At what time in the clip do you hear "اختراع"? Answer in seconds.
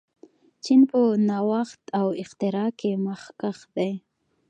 2.21-2.69